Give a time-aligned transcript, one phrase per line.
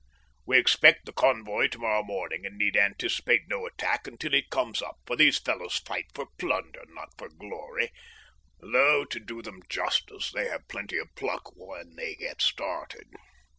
[0.47, 4.97] We expect the convoy tomorrow morning, and need anticipate no attack until it comes up,
[5.05, 7.91] for these fellows fight for plunder, not for glory,
[8.59, 13.09] though, to do them justice, they have plenty of pluck when they get started.